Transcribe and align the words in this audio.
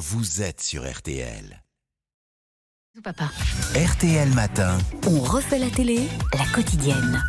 vous 0.00 0.40
êtes 0.40 0.62
sur 0.62 0.90
RTL. 0.90 1.62
Papa. 3.04 3.30
RTL 3.74 4.32
Matin. 4.32 4.78
On 5.06 5.20
refait 5.20 5.58
la 5.58 5.68
télé, 5.68 6.08
la 6.32 6.46
quotidienne. 6.54 7.22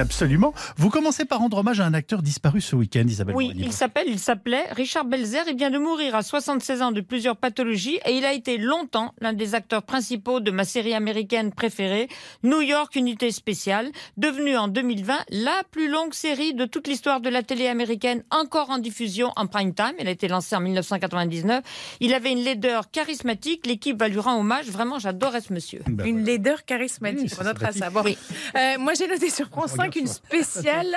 Absolument. 0.00 0.54
Vous 0.76 0.90
commencez 0.90 1.24
par 1.24 1.40
rendre 1.40 1.58
hommage 1.58 1.80
à 1.80 1.84
un 1.86 1.94
acteur 1.94 2.22
disparu 2.22 2.60
ce 2.60 2.74
week-end, 2.76 3.04
Isabelle 3.06 3.34
Oui, 3.36 3.52
il 3.56 3.72
s'appelle, 3.72 4.06
il 4.08 4.18
s'appelait 4.18 4.64
Richard 4.72 5.04
Belzer. 5.04 5.42
Il 5.48 5.56
vient 5.56 5.70
de 5.70 5.78
mourir 5.78 6.14
à 6.14 6.22
76 6.22 6.82
ans 6.82 6.92
de 6.92 7.00
plusieurs 7.00 7.36
pathologies 7.36 7.98
et 8.06 8.12
il 8.16 8.24
a 8.24 8.32
été 8.32 8.58
longtemps 8.58 9.14
l'un 9.20 9.32
des 9.32 9.54
acteurs 9.54 9.82
principaux 9.82 10.40
de 10.40 10.50
ma 10.50 10.64
série 10.64 10.94
américaine 10.94 11.52
préférée, 11.52 12.08
New 12.42 12.60
York 12.62 12.94
Unité 12.96 13.30
Spéciale, 13.30 13.90
devenue 14.16 14.56
en 14.56 14.68
2020 14.68 15.14
la 15.30 15.62
plus 15.70 15.88
longue 15.90 16.14
série 16.14 16.54
de 16.54 16.64
toute 16.64 16.88
l'histoire 16.88 17.20
de 17.20 17.28
la 17.28 17.42
télé 17.42 17.66
américaine, 17.66 18.22
encore 18.30 18.70
en 18.70 18.78
diffusion 18.78 19.32
en 19.36 19.46
prime 19.46 19.74
time. 19.74 19.92
Elle 19.98 20.08
a 20.08 20.12
été 20.12 20.28
lancée 20.28 20.56
en 20.56 20.60
1999. 20.60 21.62
Il 22.00 22.14
avait 22.14 22.32
une 22.32 22.42
laideur 22.42 22.90
charismatique. 22.90 23.66
L'équipe 23.66 23.98
va 23.98 24.08
lui 24.08 24.18
rendre 24.18 24.40
hommage. 24.40 24.66
Vraiment, 24.66 24.98
j'adorais 24.98 25.40
ce 25.40 25.52
monsieur. 25.52 25.82
Ben 25.86 26.06
Une 26.06 26.18
voilà. 26.18 26.32
laideur 26.32 26.64
charismatique. 26.64 27.30
Oui, 27.32 27.38
on 27.40 27.44
notera 27.44 27.72
ça. 27.72 27.90
Bon. 27.90 28.02
Euh, 28.04 28.78
moi, 28.78 28.94
j'ai 28.94 29.06
noté 29.06 29.30
sur 29.30 29.48
France 29.48 29.72
5 29.72 29.89
une 29.96 30.06
spéciale 30.06 30.96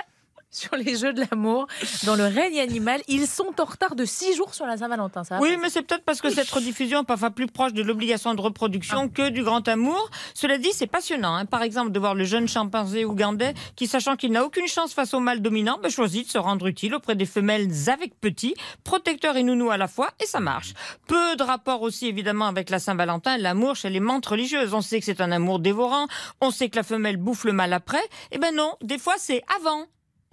sur 0.53 0.75
les 0.75 0.95
jeux 0.95 1.11
de 1.13 1.23
l'amour 1.29 1.67
dans 2.05 2.15
le 2.15 2.25
règne 2.25 2.59
animal. 2.59 3.01
Ils 3.07 3.27
sont 3.27 3.53
en 3.59 3.65
retard 3.65 3.95
de 3.95 4.05
6 4.05 4.35
jours 4.35 4.53
sur 4.53 4.65
la 4.65 4.77
Saint-Valentin. 4.77 5.23
Ça 5.23 5.39
Oui, 5.41 5.57
mais 5.61 5.69
c'est 5.69 5.81
peut-être 5.81 6.05
parce 6.05 6.21
que 6.21 6.29
cette 6.29 6.49
rediffusion 6.49 7.01
est 7.01 7.05
parfois 7.05 7.31
plus 7.31 7.47
proche 7.47 7.73
de 7.73 7.81
l'obligation 7.83 8.33
de 8.33 8.41
reproduction 8.41 9.09
que 9.09 9.29
du 9.29 9.43
grand 9.43 9.67
amour. 9.67 10.09
Cela 10.33 10.57
dit, 10.57 10.69
c'est 10.71 10.87
passionnant. 10.87 11.35
hein. 11.35 11.45
Par 11.45 11.63
exemple, 11.63 11.91
de 11.91 11.99
voir 11.99 12.15
le 12.15 12.23
jeune 12.23 12.47
chimpanzé 12.47 13.03
ougandais 13.03 13.53
qui, 13.75 13.87
sachant 13.87 14.15
qu'il 14.15 14.31
n'a 14.31 14.45
aucune 14.45 14.67
chance 14.67 14.93
face 14.93 15.13
au 15.13 15.19
mâle 15.19 15.41
dominant, 15.41 15.79
ben, 15.81 15.89
choisit 15.89 16.27
de 16.27 16.31
se 16.31 16.37
rendre 16.37 16.67
utile 16.67 16.95
auprès 16.95 17.15
des 17.15 17.25
femelles 17.25 17.67
avec 17.87 18.19
petits, 18.21 18.53
protecteurs 18.83 19.35
et 19.37 19.43
nounous 19.43 19.71
à 19.71 19.77
la 19.77 19.87
fois, 19.87 20.11
et 20.21 20.25
ça 20.25 20.39
marche. 20.39 20.73
Peu 21.07 21.35
de 21.35 21.43
rapport 21.43 21.81
aussi, 21.81 22.07
évidemment, 22.07 22.45
avec 22.47 22.69
la 22.69 22.79
Saint-Valentin, 22.79 23.37
l'amour 23.37 23.75
chez 23.75 23.89
les 23.89 23.99
mantes 23.99 24.25
religieuses. 24.25 24.73
On 24.73 24.81
sait 24.81 24.99
que 24.99 25.05
c'est 25.05 25.21
un 25.21 25.31
amour 25.31 25.59
dévorant, 25.59 26.07
on 26.41 26.51
sait 26.51 26.69
que 26.69 26.75
la 26.75 26.83
femelle 26.83 27.17
bouffe 27.17 27.43
le 27.45 27.53
mâle 27.53 27.73
après. 27.73 28.01
Eh 28.31 28.37
ben 28.37 28.53
non, 28.55 28.75
des 28.81 28.97
fois 28.99 29.15
c'est 29.17 29.41
avant. 29.59 29.85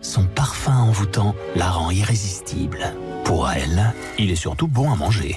Son 0.02 0.24
parfum 0.24 0.76
envoûtant 0.76 1.34
la 1.56 1.70
rend 1.70 1.90
irrésistible. 1.90 2.92
Pour 3.24 3.50
elle, 3.50 3.92
il 4.18 4.30
est 4.30 4.36
surtout 4.36 4.66
bon 4.66 4.90
à 4.90 4.96
manger. 4.96 5.36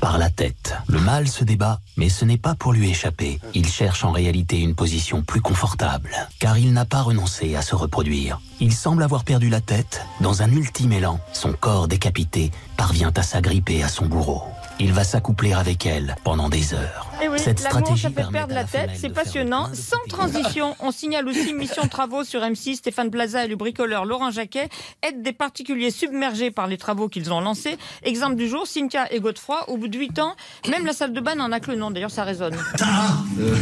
Par 0.00 0.18
la 0.18 0.30
tête, 0.30 0.74
le 0.88 0.98
mâle 0.98 1.28
se 1.28 1.44
débat, 1.44 1.78
mais 1.96 2.08
ce 2.08 2.24
n'est 2.24 2.36
pas 2.36 2.56
pour 2.56 2.72
lui 2.72 2.90
échapper. 2.90 3.38
Il 3.54 3.68
cherche 3.68 4.04
en 4.04 4.10
réalité 4.10 4.58
une 4.58 4.74
position 4.74 5.22
plus 5.22 5.40
confortable, 5.40 6.10
car 6.40 6.58
il 6.58 6.72
n'a 6.72 6.84
pas 6.84 7.02
renoncé 7.02 7.54
à 7.54 7.62
se 7.62 7.76
reproduire. 7.76 8.40
Il 8.58 8.72
semble 8.72 9.04
avoir 9.04 9.22
perdu 9.22 9.48
la 9.48 9.60
tête. 9.60 10.04
Dans 10.20 10.42
un 10.42 10.50
ultime 10.50 10.92
élan, 10.92 11.20
son 11.32 11.52
corps 11.52 11.86
décapité 11.86 12.50
parvient 12.76 13.12
à 13.16 13.22
s'agripper 13.22 13.84
à 13.84 13.88
son 13.88 14.06
bourreau. 14.06 14.42
Il 14.84 14.92
va 14.92 15.04
s'accoupler 15.04 15.52
avec 15.52 15.86
elle 15.86 16.16
pendant 16.24 16.48
des 16.48 16.74
heures. 16.74 17.08
Eh 17.22 17.28
oui, 17.28 17.38
Cette 17.38 17.62
l'amour, 17.62 17.82
stratégie 17.82 18.02
ça 18.02 18.08
fait 18.08 18.32
perdre 18.32 18.52
la 18.52 18.62
la 18.62 18.64
tête, 18.64 18.90
c'est 18.96 19.10
passionnant. 19.10 19.68
Sans 19.74 20.02
transition, 20.08 20.74
on 20.80 20.90
signale 20.90 21.28
aussi 21.28 21.54
Mission 21.58 21.86
Travaux 21.86 22.24
sur 22.24 22.40
M6. 22.40 22.78
Stéphane 22.78 23.08
Plaza 23.08 23.44
et 23.44 23.48
le 23.48 23.54
bricoleur 23.54 24.04
Laurent 24.04 24.32
Jacquet 24.32 24.68
aident 25.02 25.22
des 25.22 25.32
particuliers 25.32 25.92
submergés 25.92 26.50
par 26.50 26.66
les 26.66 26.78
travaux 26.78 27.08
qu'ils 27.08 27.32
ont 27.32 27.40
lancés. 27.40 27.78
Exemple 28.02 28.34
du 28.34 28.48
jour, 28.48 28.66
Cynthia 28.66 29.06
et 29.12 29.20
Godefroy, 29.20 29.70
au 29.70 29.76
bout 29.76 29.86
de 29.86 29.96
8 29.96 30.18
ans, 30.18 30.34
même 30.68 30.84
la 30.84 30.92
salle 30.92 31.12
de 31.12 31.20
bain 31.20 31.36
n'en 31.36 31.52
a 31.52 31.60
que 31.60 31.70
le 31.70 31.76
nom, 31.76 31.92
d'ailleurs 31.92 32.10
ça 32.10 32.24
résonne. 32.24 32.56
Ah 32.80 33.18
euh, 33.38 33.54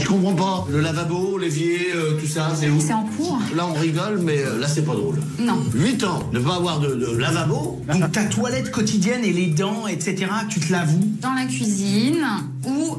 Je 0.00 0.06
comprends 0.06 0.34
pas. 0.34 0.66
Le 0.70 0.80
lavabo, 0.80 1.38
l'évier, 1.38 1.88
euh, 1.94 2.18
tout 2.20 2.26
ça, 2.26 2.52
c'est 2.54 2.68
où 2.68 2.80
C'est 2.80 2.92
en 2.92 3.04
cours 3.04 3.38
Là, 3.54 3.66
on 3.66 3.74
rigole, 3.78 4.20
mais 4.22 4.38
euh, 4.38 4.58
là, 4.58 4.66
c'est 4.68 4.84
pas 4.84 4.94
drôle. 4.94 5.16
Non. 5.38 5.58
8 5.74 6.04
ans, 6.04 6.20
ne 6.32 6.38
pas 6.38 6.56
avoir 6.56 6.80
de, 6.80 6.94
de 6.94 7.16
lavabo 7.16 7.80
Donc 7.92 8.12
ta 8.12 8.24
toilette 8.24 8.70
quotidienne 8.70 9.24
et 9.24 9.32
les 9.32 9.46
dents, 9.46 9.86
etc., 9.86 10.26
tu 10.48 10.60
te 10.60 10.72
l'avoues 10.72 11.12
Dans 11.20 11.34
la 11.34 11.44
cuisine 11.46 12.24
ou. 12.66 12.98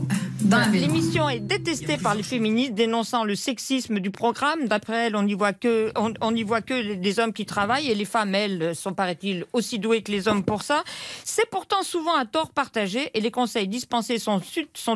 L'émission 0.72 1.28
est 1.30 1.40
détestée 1.40 1.98
par 1.98 2.14
les 2.16 2.24
féministes, 2.24 2.74
dénonçant 2.74 3.24
le 3.24 3.36
sexisme 3.36 4.00
du 4.00 4.12
programme. 4.12 4.68
D'après 4.68 5.08
elles, 5.08 5.16
on 5.16 5.24
n'y 5.24 5.34
voit 5.34 5.54
que, 5.54 5.92
on, 5.96 6.14
on 6.22 6.32
n'y 6.32 6.44
voit 6.44 6.62
que 6.62 6.74
les- 6.74 6.96
des 6.96 7.20
hommes 7.20 7.34
qui 7.34 7.46
travaillent 7.46 7.90
et 7.90 7.96
les 7.96 8.06
femmes, 8.06 8.34
elles, 8.36 8.76
sont, 8.76 8.94
paraît-il, 8.94 9.46
aussi 9.54 9.80
douées 9.80 10.04
que 10.04 10.12
les 10.12 10.28
hommes 10.28 10.44
pour 10.44 10.62
ça. 10.62 10.84
C'est 11.24 11.50
pourtant 11.50 11.82
souvent 11.84 12.16
un 12.16 12.26
tort 12.26 12.52
partagé 12.52 13.10
et 13.14 13.22
les 13.22 13.32
conseils 13.32 13.68
dispensés 13.68 14.20
sont 14.20 14.40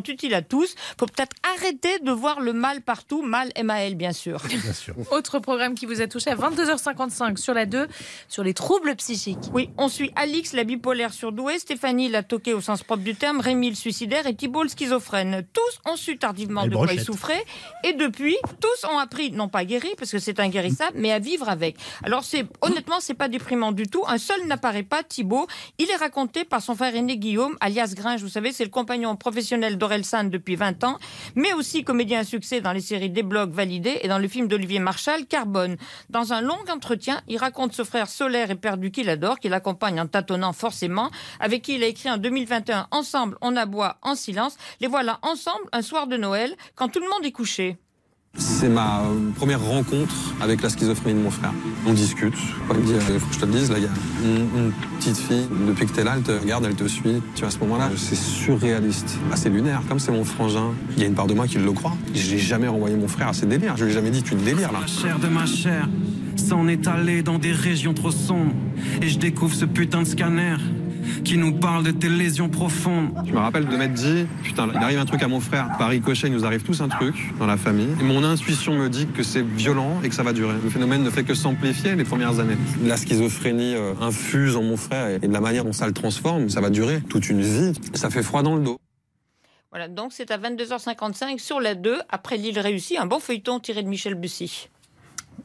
utiles 0.07 0.33
à 0.33 0.41
tous. 0.41 0.75
Faut 0.99 1.05
peut-être 1.07 1.35
arrêter 1.57 1.99
de 1.99 2.11
voir 2.11 2.39
le 2.39 2.53
mal 2.53 2.81
partout, 2.81 3.21
mal 3.21 3.51
M-A-L, 3.55 3.95
bien 3.95 4.13
sûr. 4.13 4.41
Bien 4.47 4.73
sûr. 4.73 4.93
Autre 5.11 5.39
programme 5.39 5.73
qui 5.75 5.85
vous 5.85 6.01
a 6.01 6.07
touché 6.07 6.29
à 6.29 6.35
22h55 6.35 7.37
sur 7.37 7.53
la 7.53 7.65
2 7.65 7.87
sur 8.27 8.43
les 8.43 8.53
troubles 8.53 8.95
psychiques. 8.95 9.37
Oui, 9.53 9.69
on 9.77 9.89
suit 9.89 10.11
Alix, 10.15 10.53
la 10.53 10.63
bipolaire 10.63 11.13
surdouée, 11.13 11.59
Stéphanie, 11.59 12.09
la 12.09 12.23
toquée 12.23 12.53
au 12.53 12.61
sens 12.61 12.83
propre 12.83 13.03
du 13.03 13.15
terme, 13.15 13.39
Rémi, 13.41 13.69
le 13.69 13.75
suicidaire 13.75 14.27
et 14.27 14.35
Thibault, 14.35 14.63
le 14.63 14.69
schizophrène. 14.69 15.40
Tous 15.41 15.89
ont 15.89 15.95
su 15.95 16.17
tardivement 16.17 16.65
de 16.65 16.75
quoi 16.75 16.93
ils 16.93 17.01
souffraient 17.01 17.43
et 17.83 17.93
depuis, 17.93 18.35
tous 18.59 18.87
ont 18.87 18.97
appris, 18.97 19.31
non 19.31 19.47
pas 19.47 19.65
guéri 19.65 19.89
parce 19.97 20.11
que 20.11 20.19
c'est 20.19 20.39
inguérissable, 20.39 20.97
mais 20.97 21.11
à 21.11 21.19
vivre 21.19 21.49
avec. 21.49 21.77
Alors 22.03 22.23
c'est 22.23 22.45
honnêtement, 22.61 22.99
c'est 22.99 23.13
pas 23.13 23.27
déprimant 23.27 23.71
du 23.71 23.87
tout. 23.87 24.03
Un 24.07 24.17
seul 24.17 24.45
n'apparaît 24.47 24.83
pas, 24.83 25.03
Thibault. 25.03 25.47
Il 25.77 25.89
est 25.89 25.95
raconté 25.95 26.43
par 26.43 26.61
son 26.61 26.75
frère 26.75 26.95
aîné 26.95 27.17
Guillaume, 27.17 27.55
alias 27.59 27.93
Gringe, 27.95 28.21
vous 28.21 28.29
savez, 28.29 28.51
c'est 28.51 28.63
le 28.63 28.69
compagnon 28.69 29.15
professionnel 29.15 29.77
d'Orelsan 29.77 30.25
depuis 30.25 30.55
20 30.55 30.83
ans, 30.83 30.97
mais 31.35 31.53
aussi 31.53 31.83
comédien 31.83 32.19
à 32.19 32.23
succès 32.23 32.61
dans 32.61 32.71
les 32.71 32.81
séries 32.81 33.09
Des 33.09 33.23
blogs 33.23 33.51
validés 33.51 33.99
et 34.01 34.07
dans 34.07 34.19
le 34.19 34.27
film 34.27 34.47
d'Olivier 34.47 34.79
Marchal, 34.79 35.25
Carbone. 35.25 35.77
Dans 36.09 36.33
un 36.33 36.41
long 36.41 36.59
entretien, 36.71 37.21
il 37.27 37.37
raconte 37.37 37.73
ce 37.73 37.83
frère 37.83 38.09
solaire 38.09 38.51
et 38.51 38.55
perdu 38.55 38.91
qu'il 38.91 39.09
adore, 39.09 39.39
qu'il 39.39 39.53
accompagne 39.53 39.99
en 39.99 40.07
tâtonnant 40.07 40.53
forcément, 40.53 41.09
avec 41.39 41.61
qui 41.61 41.75
il 41.75 41.83
a 41.83 41.87
écrit 41.87 42.09
en 42.09 42.17
2021 42.17 42.87
Ensemble, 42.91 43.37
on 43.41 43.55
aboie 43.55 43.97
en 44.01 44.15
silence. 44.15 44.57
Les 44.79 44.87
voilà 44.87 45.19
ensemble 45.21 45.65
un 45.71 45.81
soir 45.81 46.07
de 46.07 46.17
Noël, 46.17 46.55
quand 46.75 46.89
tout 46.89 46.99
le 46.99 47.09
monde 47.09 47.25
est 47.25 47.31
couché. 47.31 47.77
C'est 48.37 48.69
ma 48.69 49.01
euh, 49.01 49.29
première 49.35 49.61
rencontre 49.61 50.15
avec 50.39 50.61
la 50.61 50.69
schizophrénie 50.69 51.19
de 51.19 51.23
mon 51.23 51.31
frère. 51.31 51.51
On 51.85 51.91
discute. 51.91 52.33
Il 52.69 52.77
me 52.77 52.85
dit, 52.85 52.93
il 52.93 53.19
faut 53.19 53.27
que 53.27 53.33
je 53.33 53.39
te 53.39 53.45
le 53.45 53.51
dise, 53.51 53.69
là, 53.69 53.77
il 53.77 53.83
y 53.83 53.87
a 53.87 53.89
une, 54.23 54.47
une 54.57 54.71
petite 54.97 55.17
fille, 55.17 55.47
depuis 55.67 55.85
que 55.85 55.91
t'es 55.91 56.05
là, 56.05 56.13
elle 56.15 56.23
te 56.23 56.31
regarde, 56.31 56.63
elle 56.65 56.75
te 56.75 56.87
suit. 56.87 57.21
Tu 57.35 57.41
vois, 57.41 57.49
à 57.49 57.51
ce 57.51 57.59
moment-là, 57.59 57.89
c'est 57.97 58.15
surréaliste. 58.15 59.17
Bah, 59.29 59.35
c'est 59.35 59.49
lunaire. 59.49 59.81
Comme 59.89 59.99
c'est 59.99 60.13
mon 60.13 60.23
frangin, 60.23 60.73
il 60.95 61.01
y 61.01 61.03
a 61.03 61.07
une 61.07 61.13
part 61.13 61.27
de 61.27 61.33
moi 61.33 61.45
qui 61.45 61.57
le 61.57 61.71
croit. 61.73 61.97
J'ai 62.13 62.37
jamais 62.37 62.69
renvoyé 62.69 62.95
mon 62.95 63.09
frère 63.09 63.27
à 63.27 63.33
ses 63.33 63.47
délires. 63.47 63.75
Je 63.75 63.83
lui 63.83 63.91
ai 63.91 63.93
jamais 63.93 64.11
dit, 64.11 64.23
tu 64.23 64.35
délires, 64.35 64.71
là. 64.71 64.79
La 64.79 64.87
chair 64.87 65.19
de 65.19 65.27
ma 65.27 65.45
chair 65.45 65.89
s'en 66.37 66.69
est 66.69 66.87
allée 66.87 67.23
dans 67.23 67.37
des 67.37 67.51
régions 67.51 67.93
trop 67.93 68.11
sombres. 68.11 68.55
Et 69.01 69.09
je 69.09 69.19
découvre 69.19 69.53
ce 69.53 69.65
putain 69.65 70.03
de 70.03 70.07
scanner 70.07 70.55
qui 71.23 71.37
nous 71.37 71.53
parle 71.53 71.83
de 71.83 71.91
tes 71.91 72.09
lésions 72.09 72.49
profondes. 72.49 73.09
Je 73.25 73.31
me 73.31 73.39
rappelle 73.39 73.65
de 73.65 73.75
m'être 73.75 73.93
dit, 73.93 74.25
putain, 74.43 74.67
il 74.73 74.77
arrive 74.77 74.99
un 74.99 75.05
truc 75.05 75.21
à 75.23 75.27
mon 75.27 75.39
frère. 75.39 75.69
Par 75.77 75.89
ricochet, 75.89 76.27
il 76.27 76.33
nous 76.33 76.45
arrive 76.45 76.63
tous 76.63 76.81
un 76.81 76.89
truc 76.89 77.15
dans 77.39 77.45
la 77.45 77.57
famille. 77.57 77.89
Et 77.99 78.03
mon 78.03 78.23
intuition 78.23 78.73
me 78.73 78.89
dit 78.89 79.07
que 79.07 79.23
c'est 79.23 79.41
violent 79.43 80.01
et 80.03 80.09
que 80.09 80.15
ça 80.15 80.23
va 80.23 80.33
durer. 80.33 80.55
Le 80.63 80.69
phénomène 80.69 81.03
ne 81.03 81.09
fait 81.09 81.23
que 81.23 81.33
s'amplifier 81.33 81.95
les 81.95 82.03
premières 82.03 82.39
années. 82.39 82.57
La 82.83 82.97
schizophrénie 82.97 83.75
euh, 83.75 83.93
infuse 84.01 84.55
en 84.55 84.63
mon 84.63 84.77
frère 84.77 85.19
et 85.21 85.27
de 85.27 85.33
la 85.33 85.41
manière 85.41 85.65
dont 85.65 85.73
ça 85.73 85.87
le 85.87 85.93
transforme, 85.93 86.49
ça 86.49 86.61
va 86.61 86.69
durer 86.69 87.01
toute 87.09 87.29
une 87.29 87.41
vie. 87.41 87.73
Ça 87.93 88.09
fait 88.09 88.23
froid 88.23 88.43
dans 88.43 88.55
le 88.55 88.63
dos. 88.63 88.77
Voilà, 89.71 89.87
donc 89.87 90.11
c'est 90.11 90.31
à 90.31 90.37
22h55 90.37 91.39
sur 91.39 91.61
la 91.61 91.75
2, 91.75 91.99
après 92.09 92.35
l'île 92.35 92.59
réussie, 92.59 92.97
un 92.97 93.05
bon 93.05 93.19
feuilleton 93.19 93.59
tiré 93.61 93.83
de 93.83 93.87
Michel 93.87 94.15
Bussy. 94.15 94.67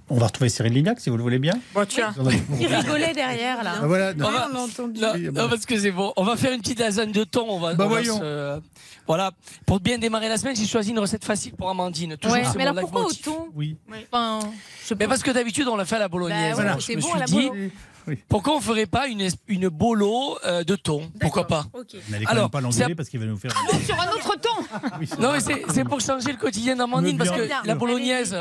On 0.09 0.19
va 0.19 0.27
retrouver 0.27 0.49
Cyril 0.49 0.73
Lignac, 0.73 1.01
si 1.01 1.11
vous 1.11 1.17
le 1.17 1.23
voulez 1.25 1.41
bien. 1.41 1.55
Bon, 1.75 1.85
tiens. 1.85 2.15
Il 2.61 2.67
rigolait 2.73 3.13
derrière 3.13 3.65
là. 3.65 3.73
Ah, 3.83 3.87
voilà. 3.89 4.13
On 4.17 4.31
va- 4.31 4.49
On 4.55 4.59
entendu. 4.59 5.01
Non, 5.01 5.13
bah. 5.33 5.43
non, 5.43 5.49
parce 5.49 5.67
que 5.67 5.77
c'est 5.79 5.91
bon. 5.91 6.13
On 6.17 6.23
va 6.23 6.37
faire 6.37 6.53
une 6.53 6.61
petite 6.61 6.79
lasagne 6.79 7.11
de 7.11 7.25
thon. 7.25 7.45
On 7.49 7.59
va, 7.59 7.75
Bah 7.75 7.87
on 7.87 8.19
va 8.21 8.61
Voilà. 9.07 9.33
Pour 9.67 9.81
bien 9.81 9.99
démarrer 9.99 10.29
la 10.29 10.37
semaine, 10.39 10.55
j'ai 10.55 10.67
choisi 10.67 10.91
une 10.91 10.99
recette 11.01 11.25
facile 11.25 11.55
pour 11.55 11.69
Amandine. 11.71 12.17
Toujours, 12.17 12.37
Ouais, 12.37 12.45
mais 12.57 12.63
alors 12.67 12.81
pourquoi 12.83 13.07
au 13.07 13.13
thon 13.13 13.49
Oui. 13.55 13.77
Enfin, 14.13 14.41
je 14.83 14.87
sais 14.89 14.95
Mais 14.97 15.09
parce 15.09 15.23
que 15.25 15.31
d'habitude, 15.33 15.67
on 15.67 15.75
l'a 15.77 15.85
fait 15.85 15.97
à 15.97 16.01
la 16.01 16.09
bolognaise. 16.09 16.57
Bah 16.57 16.63
Alors, 16.63 16.81
je 16.81 16.93
me 16.93 17.01
bon, 17.01 17.09
suis 17.27 17.37
dit, 17.37 17.49
bolo. 17.49 18.17
pourquoi 18.29 18.55
on 18.57 18.61
ferait 18.61 18.87
pas 18.87 19.09
une, 19.09 19.29
une 19.49 19.69
bolo 19.69 20.39
euh, 20.47 20.63
de 20.63 20.77
thon? 20.77 21.11
Pourquoi 21.21 21.49
pas? 21.49 21.67
Ok. 21.73 21.95
Vous 21.95 22.13
n'allez 22.13 22.25
quand 22.27 22.35
même 22.35 22.49
pas 22.49 22.59
c'est 22.59 22.63
l'engueuler 22.65 22.95
parce 22.95 23.09
qu'il 23.09 23.19
va 23.19 23.27
nous 23.27 23.37
faire. 23.37 23.51
Donc, 23.73 23.83
sur 23.83 24.01
un 24.01 24.07
autre 24.13 24.37
ton 24.41 24.63
Oui, 25.01 25.07
c'est 25.09 25.19
Non, 25.19 25.33
mais 25.33 25.41
c'est- 25.41 25.65
c'est 25.73 25.83
pour 25.85 26.01
changer 26.01 26.31
le 26.31 26.39
quotidien 26.39 26.77
d'Amandine 26.77 27.19
parce 27.19 27.31
que 27.31 27.49
la 27.65 27.75
bolognaise, 27.75 28.37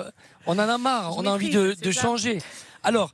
on 0.47 0.57
en 0.59 0.69
a 0.69 0.77
marre, 0.77 1.17
on 1.17 1.25
a 1.25 1.29
envie 1.29 1.49
de, 1.49 1.75
de 1.79 1.91
changer. 1.91 2.39
Alors, 2.83 3.11